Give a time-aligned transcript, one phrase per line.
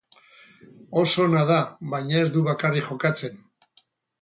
[1.01, 1.59] Oso ona da,
[1.91, 3.41] baina ez du bakarrik jokatzen.